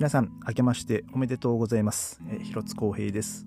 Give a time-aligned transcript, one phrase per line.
[0.00, 3.46] 皆さん明けましておめでとうございます、えー、広津光平です、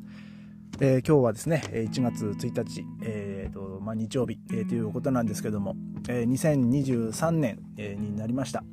[0.80, 5.76] えー今日はですねえー1月1日、えーとまあ、日曜日、えーということなんですけども、
[6.08, 8.64] えー2023年、えーになりました。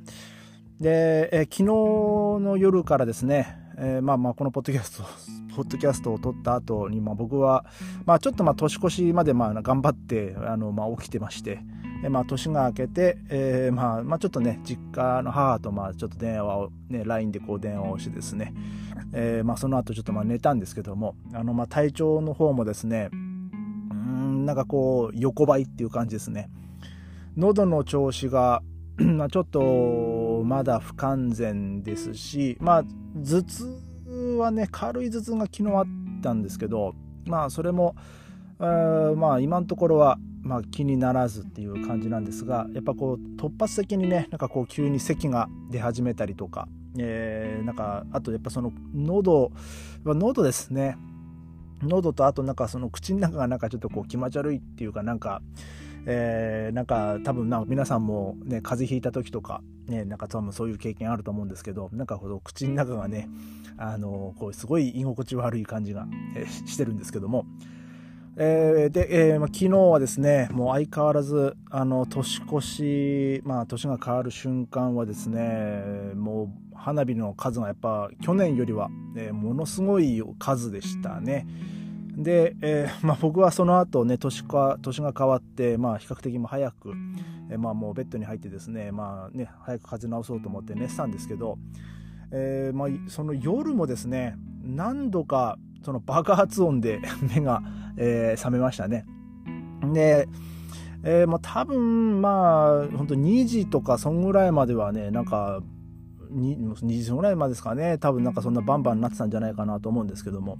[0.79, 1.63] で、えー昨日
[2.45, 5.03] の夜からですね、えーまあまあこのポッドキャスト
[5.55, 7.65] ポッドキャストを撮った後に、まあ、僕は、
[8.05, 11.61] まあ、ちょっとまあ年越しまでまあ頑張ってあの、まあ、起きてまして、
[12.03, 18.53] えまあ、年が明けて、えーまあまあ、ちょっとね実家の母とまあちょっと電話を、ね、LINE でこう電話をしてですね、
[19.13, 26.49] えーまあ、その後ちょっとまあ寝たんですけどもあのまあ体調の方もですねんなんかこう横ばいっていう感じですね。
[27.37, 28.61] 喉の調子が
[28.97, 32.83] まあちょっとまだ不完全ですしまあ
[33.15, 35.85] 頭痛はね軽い頭痛が昨日あっ
[36.21, 36.93] たんですけど
[37.25, 37.95] まあそれも
[38.59, 49.51] あーまあ今のところはまあ気にならずっていう感じなんですがやっぱこう突発的にねなんかこう急に咳が出始めたりとか、えーなんかあとやっぱその喉
[50.03, 50.97] まあ喉ですね。
[51.83, 55.41] 喉とあとなんかその口の中がなんかちょっとこう気持ち悪いっていうかなんか
[56.05, 63.29] えーなんか多分なんか皆さんもね風邪ひいた時とかねなんか多分そういう経験あると思うんですけどなんかこの口の中がね
[63.77, 67.45] あのこうすごい居心地悪い感じが、えしてるんですけども、
[68.43, 75.83] えーで、えーまあ、昨日はですねもう相変わらずあの年越し、まあ、年が変わる瞬間はですね
[76.15, 81.45] もう花火の数がやっぱ去年よりは、えーものすごい数でしたね。
[82.17, 86.93] で、えーまあ、僕はその後ね年か年が変わって、まあ、比較的も早く、
[87.51, 91.59] えーまあ、もうベッドに入ってですね,、まあ、ね早く風邪治そうと思って寝てたんですけど、
[92.31, 97.01] えーまあ、その夜もですね何度かその爆発音で
[97.35, 97.61] 目が、
[98.01, 99.05] えー覚めましたね。
[99.93, 100.27] で、
[101.03, 105.61] えーまあ、多分まあ本当2時とかそんぐらいまではねなんか
[106.29, 110.57] に2時ぐらいまでですかね多分なんかそんなバンバンなってたんじゃないかなと思うんですけども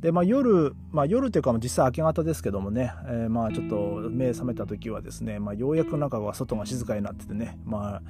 [0.00, 3.76] で、まあ、夜、まあ、夜というか実際明け方ですけどもね、えーまあちょっと
[4.10, 8.02] 目覚めた時はですね、まあ、ようやく中が外が静かになっててねまあ、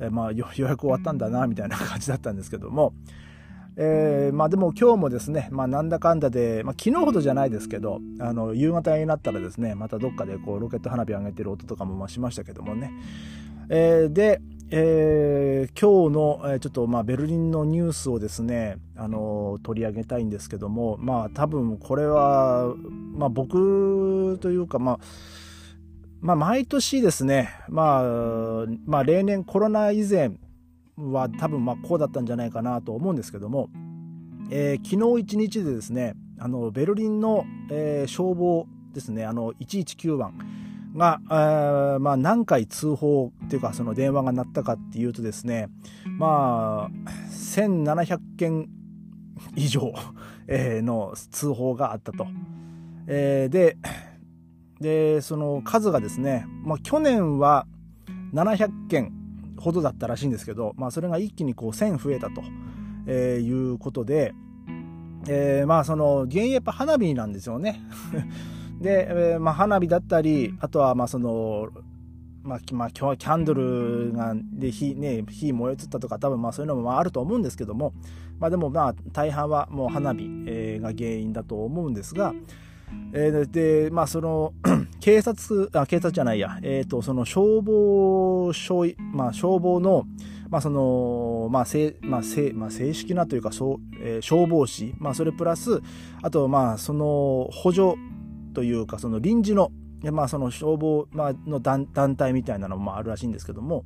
[0.00, 2.94] えーまあ ようやく終わったんだなみたいな感じだったんですけども、
[3.76, 12.90] えーまあでも今日もですね、まあ、なんだかんだで、まあ、昨日ほどじゃないですけどあの夕方になったらですねまたどっかでこうロケット花火上げてる音とかもましましたけどもね、
[13.68, 22.74] えーで、えー今日の、えーちょっとまあベルリンのニュースをですね、あの取り上げたいんですけどもまあ多分これは、
[23.14, 24.98] まあ、僕というかまあ
[26.22, 30.32] まあ、毎年ですね、まあ、まあ、例年コロナ以前
[30.96, 33.68] は多分まあこうだったんじゃないかなと思うんですけども、
[34.50, 40.38] えー昨日一日でですねあのベルリンの、えー消防ですねあの119番
[40.96, 45.68] が、えーまあ、何回通報っていうかその電話が鳴ったかっていうとですね
[46.18, 48.68] まあ1700件
[49.54, 49.92] 以上、
[50.48, 52.26] えーの通報があったと。
[53.06, 53.76] えーで
[54.80, 57.66] でその数がですね、まあ、去年は
[58.34, 59.25] 700件
[59.56, 62.42] ほどだったらしいんですけど、まあ、それが一気にこう1000増えたと、
[63.06, 64.34] えーいうことで、
[65.28, 67.80] えーまあその原因やっぱ花火なんですよね。
[68.80, 71.68] で、えーまあ、花火だったりあとはまあその
[72.42, 77.92] まあ、まあ、キャンドルがで火,、ね、火燃え移ったとか多分まあそういうのもあると思うんですけども、
[78.38, 82.34] まあ、でもまあ大半はもう花火、えーが原因だと思うんですが、
[83.12, 84.52] えーでまあその
[85.00, 90.04] 警察あ警察じゃないや、えー、とその消防署、まあ、消防の、
[90.48, 95.80] まあそのまあ正まあ正まあ、正式なというかそう、えー消防士、まあ、それプラス
[96.22, 97.94] あとまあその補助
[98.54, 99.70] というかその臨時の
[100.02, 103.84] まあ、その消防、まあの団団体みたいなのもあるらしいんですけども、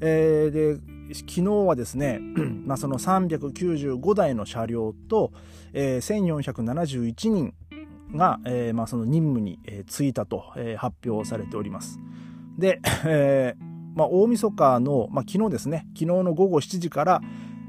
[0.00, 2.20] えーで昨日はですね、
[2.66, 5.32] まあ、その395台の車両と、
[5.72, 7.54] えー1471人
[8.14, 11.98] が、えーまあ、その任務に、えー就いたと、えー発表されております。
[12.58, 17.20] で、えーまあ、大晦日の、まあ、昨日ですね昨日の午後7時から、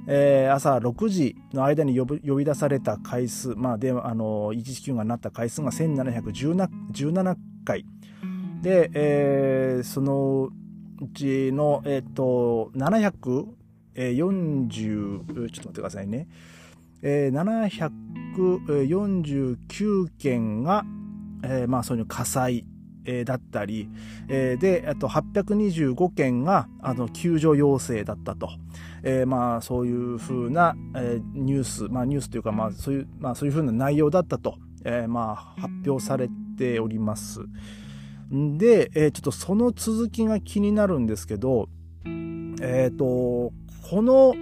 [0.08, 7.36] えー朝6時の間に呼ぶ呼び出された回数、まあ、であの119がなった回数が1717 17
[7.66, 7.86] 回
[8.62, 10.50] で、えーその
[11.14, 13.48] ちの、えっと740
[13.96, 16.28] ちょっと待ってくださいね、
[17.02, 17.78] えー
[18.38, 20.86] 749件が、
[21.44, 22.66] えーまあ、そういう火災、
[23.06, 23.90] えーだったり、
[24.28, 28.50] えーであと825件があの救助要請だったと、
[29.04, 37.42] えーまあ、そういうふうな、えーニュース、まあ、ニュースというか、まあそういうまあ、そういうふうな内容だったと、えーまあ、発表されております。
[38.30, 41.70] で、えーちょっとその続きが気になるんですけど、
[42.62, 43.06] えっ、と、
[43.90, 44.34] この、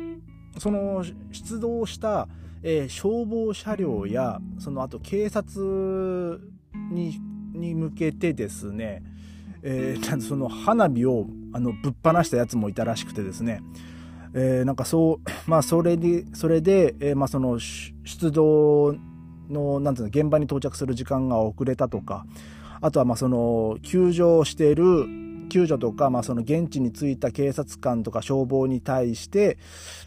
[0.57, 2.27] その出動した、
[2.63, 6.39] えー、消防車両やそのあと警察
[6.91, 7.19] に
[7.53, 9.03] に向けてですね、
[9.61, 13.61] えー、ちゃんとその花火をあのぶっ放したやつもいたらしくてですね、
[14.33, 18.95] えー、なんかそう、 まあ、それで、それで、えー、まあ、その出動
[19.49, 22.25] の、なんていうの、現場に到着する時間が遅れたとか、
[22.85, 25.07] あとは、まあ、その、救助をしている
[25.49, 29.57] 救助とか、まあ、その現地に着いた警察官とか消防に対して、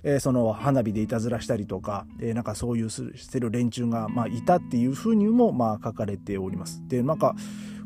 [0.04, 6.80] えー、その花火でいたずらしたりとか、えー、なんかそういうしてる連中が、まあ、いたっていうふうにも、まあ、書かれております。
[6.86, 7.34] で、なんか、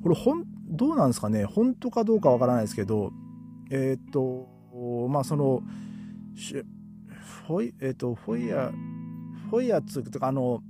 [0.03, 3.13] これ、ほん、どうなんですかね、本当かどうかわからないですけど、
[3.71, 4.47] えっ、と、
[5.09, 5.63] まあ、その、
[7.47, 8.71] フォイ、えっ、と、フォイヤ、
[9.49, 10.63] フォイヤっつうか、あの、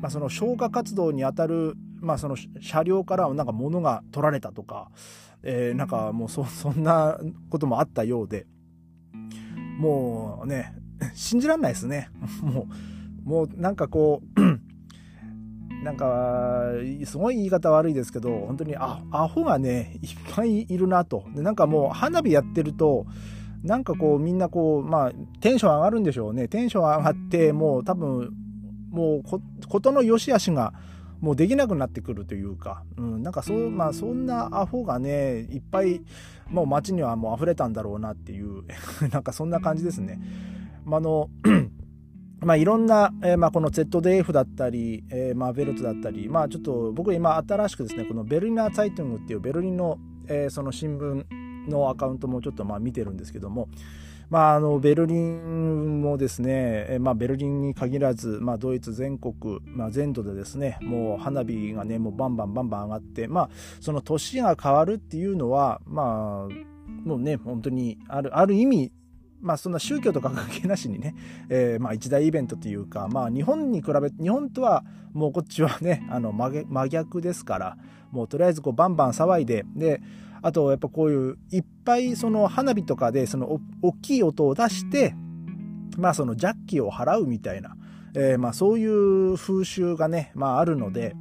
[0.00, 4.90] まあ、その消火活動に当たる、まあ、その車両からなんか物が取られたとか、
[5.42, 7.18] えー、なんかもうそ そんな
[7.48, 8.46] こともあったようで
[9.78, 10.74] もうね
[11.14, 12.10] 信じらんないですね。
[12.42, 12.66] も
[13.26, 14.40] うもうなんかこう
[15.84, 16.64] なんか
[17.04, 21.24] すごい言い方悪いですけど本当にあアホがねいっぱいいるなと。
[21.34, 23.06] でなんかもう花火やってると
[23.62, 26.48] なんかこうみんなこうまあテンション上がるんでしょうね。
[26.48, 28.32] テンション上がってもう多分
[28.90, 29.22] もう
[29.68, 30.72] ことの良し悪しが
[31.22, 36.02] もうできなくなってくるというか、うん、なんかそう、まあそんなアホがね、いっぱい、
[36.50, 38.64] もう街にはもう溢れたんだろうなっていう、
[39.12, 40.20] なんかそんな感じですね。
[40.84, 41.30] まあ、の、
[42.40, 51.24] まあ、 いろんな、えー、まあ、この ZDF だったり、えー、まあ、ベルトだったり、まあ、ちょっと僕今新しくですね、このベルリナー・ツァイトゥングっていうベルリンの、えー、その新聞
[51.68, 53.68] のアカウントもちょっとまあ見てるんですけども、
[54.32, 63.50] まあ、あのベルリンもですね、まあ、ベルリンに限らず、まあ、ドイツ全国、まあ、全土でですねもう花火がねもうバンバンバンバン上がって、まあ、
[63.80, 68.92] その年が変わるっていうのは、まあ、もうね本当にあるある意味
[69.42, 71.14] まあそんな宗教とか関係なしにね、
[71.50, 77.76] えー、まあ一大イベントというか、まあ日本に比べて、日本とはもうこっちはね、あの真逆ですから、
[78.10, 80.00] もうとりあえずこうバンバン騒いで、で、
[80.42, 85.14] あとやっぱこういういっぱいその花火とかでその大きい音を出して
[85.96, 87.76] まあそのジャッキを払うみたいな、
[88.16, 91.14] えー、まあそういう風習がね、まああるので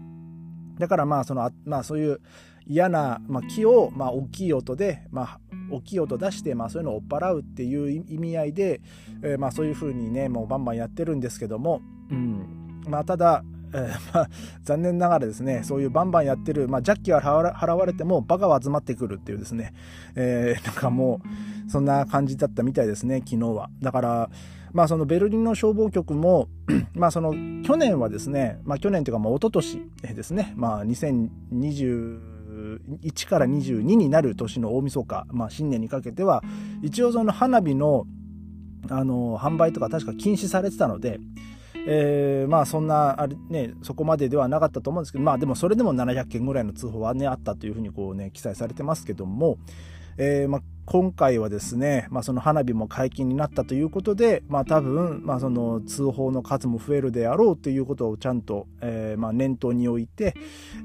[0.80, 2.22] だからまあそのまあそういう
[2.66, 5.40] 嫌な、まあ、木を、まあ、大きい音で、まあ、
[5.72, 8.82] 大きい音出して、まあ、そういうのを追っ払うっていう意味合いで、
[9.24, 13.44] えー、まあ、そういうふうにねもうバンバンやってるんですけども、うんまあ、ただ
[13.74, 14.30] えー、まあ、
[14.64, 19.74] 残念ながらですね、そういうバンバンやってる、まあ、ジャッキは払われてもバカは集まってくるっていうですね、
[20.16, 21.22] えー、なんかも
[21.68, 23.70] う、そんな感じだったみたいですね、昨日は。
[23.82, 24.30] だから、
[24.74, 26.48] まあそのベルリンの消防局も、
[26.94, 27.32] まあその
[27.64, 30.86] 去年はですね、まあ去年というかまあ一昨年ですね、まあ
[33.04, 36.44] 1から22になる年の大晦日、まあ新年にかけては、
[36.82, 38.06] 一応その花火の
[38.90, 41.20] あの販売とか確か禁止されてたので、
[41.88, 49.58] えー、まあそんなあれ、ね、そこまでではなかったと思うんですけどまあでもそれでも700件ぐらいの通報はねあったというふうにこうね記載されてますけども、
[50.18, 60.36] えー、まあ、今回はですね、まあ、その花火も解禁になったということで、まあ、多分、まあ、その通報の数も増えるであろうということをちゃんと、えー、まあ、念頭に置いて、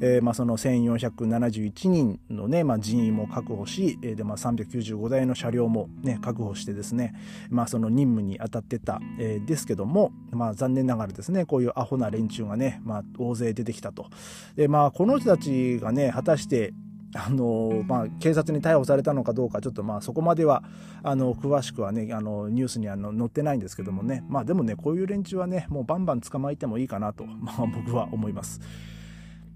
[0.01, 7.15] えー、まあ、その1471人の、ねまあ、人員も確保し、でまあ、395台の車両も、ね、確保してですね、
[7.51, 14.07] まあ、その任務に当たってた、えー、ですけども、まあ、残念ながらですねこういうアホな連中がね、まあ、大勢出てきたと。
[14.55, 16.75] でまあ、この人たちがね果たして
[17.17, 20.63] あのまあ、警察に逮捕されたのかどうかちょっとまあそこまでは
[21.03, 24.25] あの詳しくはねあのニュースには載ってないんですけどもね。
[24.29, 28.61] まあでもねこういう連中はねもうバンバン捕まえてもいいかなと、まあ、僕は思います。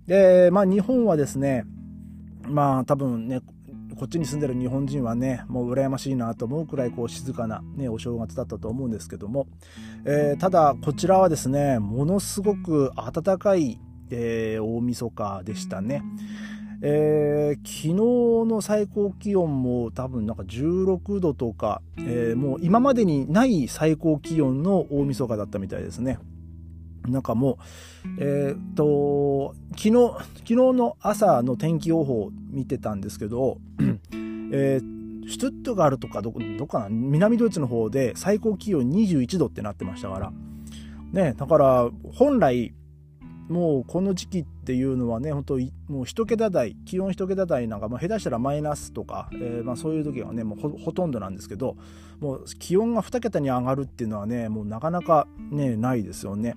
[0.07, 1.65] でまあ日本はですね
[2.49, 3.41] まあ多分ね
[3.97, 9.47] こっちに住んでる日本人はねもう羨ましいなと思うくらいこう静かな、ね、お正月だったと思うんですけども、
[10.05, 13.79] えー、ただこちらはですねものすごく暖かい、
[14.11, 16.03] えー、大晦日でしたね。
[16.83, 17.95] えー、昨日
[18.49, 26.19] の最高気温も多分なんか16度とか、えー、もう今までにない最高気温の大晦日だったみたいですね。
[27.07, 27.59] なんかも
[28.19, 29.93] う、えー、と、昨日、
[30.37, 33.59] 昨日の朝の天気予報見てたんですけど、
[34.53, 36.89] えー、シュトゥットガルとかどこ、どこかな？
[36.91, 40.33] 南ドイツの方で最高気温21度ってなってましたから。
[41.13, 42.73] ね、だから本来
[43.51, 51.77] もうこの時期っていうのはね、本当もう一桁台、気温一桁台なんか、まあ、下手したらマイナスとか、えー、まあそういう時はね、もうほとんどなんですけど、
[52.21, 56.55] もう気温が2桁に上がるっていうのはね、もうなかなかね、ないですよね。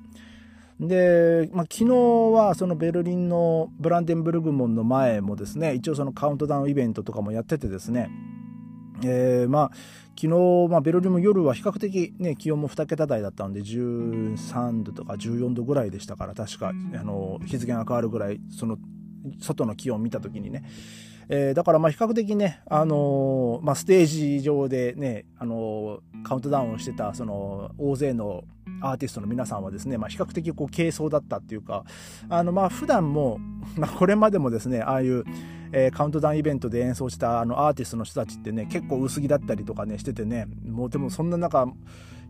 [0.79, 8.11] で、まあ、昨日はそのベルリンのブランデンブルグ門の前もですね、一応そのカウントダウンイベントとかもやっててですね、
[9.03, 9.71] えー、まあ
[10.15, 18.77] 昨日、まあ、ベルリンも夜は比較的、ね、気温も2桁台だったんで13度とか14度ぐらいでしたから確かあの日付が変わるぐらいその
[19.39, 20.63] 外の気温を見た時にね、
[21.29, 28.43] えー、だからまあ比較的ね、あのー、まあ、ステージ上でね、あのー、カウントダウンをしてたその大勢の
[28.83, 31.85] アーティストの皆さんはですね、まあ、比較的こう軽装だったっていうか
[32.29, 33.39] あのまあ普段も、
[33.77, 35.23] まあ、これまでもですねああいう
[35.75, 41.65] え、カウントダウンイベントで演奏したあのアーティストの人たちってね結構薄着だったりとかねしててねもうでもそんな中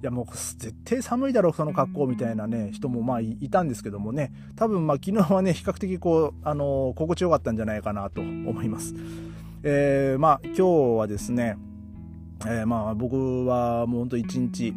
[0.04, 8.96] いやもう絶対寒いだろうその格好みたいなね人もまあいたんですけどもね多分まあ昨日はね比較的こうあの、心地よかったんじゃないかなと思います。
[9.64, 10.62] えー、まあ今日
[11.00, 11.58] はですね、
[12.46, 14.74] えー、まあ僕はもうほんと一日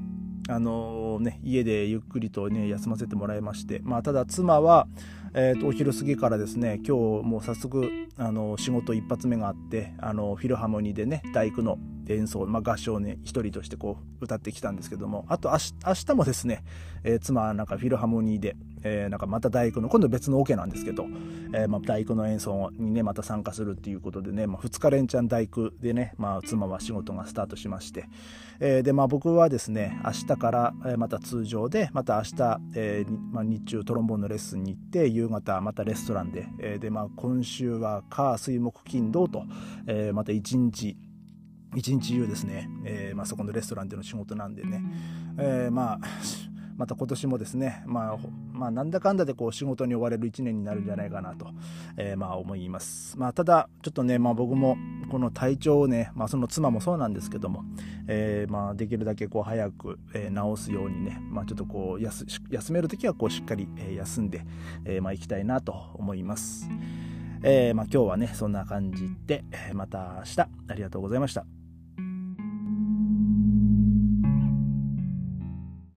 [0.49, 4.87] あのね、家でゆっくりとね休ませてもらいまして、まあ、ただ妻は、
[5.35, 16.63] えーと、お昼過ぎからですね今日もう早速あの仕事一発目があってあのフィルハーモニーでね大工の演奏、まあ、合唱ね一人としてこう歌ってきたんですけどもあと明日もですね、
[17.03, 18.57] えー、妻はなんかフィルハーモニーで、
[18.87, 21.07] えー、なんかまた大工の今度別のオ、ケなんですけど、
[21.53, 28.09] えーまあ、大工の演奏にねまた参加するっていうことでね、まあ、2日連チャン大工でね、まあ、妻は仕事がスタートしまして、
[28.61, 39.45] えー、でまあ僕はですね明日からまた通常でまた明日、えーまあ、日中トロンボーンのレッスンに行って夕方またレストランで、えー、でまあ今週は火水木金土と、
[39.87, 40.97] えー、また一日
[41.75, 44.83] 一日中ですね、えーまあ、そこのレストランでの仕事なんでね、
[45.39, 46.01] えー、まあ
[46.77, 48.19] また今年もですね、まあ、
[48.57, 51.49] まあ、なんだかんだでこう仕事に追われる1年になるんじゃないかなと、
[51.97, 53.19] えー、まあ思います。
[53.19, 54.77] まあ、ただ、ちょっとね、まあ、僕も
[55.11, 57.65] この体調をね、まあ、その妻もそうなんですけども、
[58.09, 64.43] えー、まあできるだけこう早く、えー、治すようにね、まあ、ちょっとこう休休める時はこうしっかり、えー、休んで、
[64.85, 66.69] えーまあ、行きたいなと思います。
[67.43, 69.45] えーまあ、今日はねそんな感じで
[69.75, 71.56] また明日ありがとうございました。